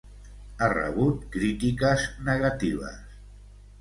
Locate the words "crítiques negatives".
1.35-3.17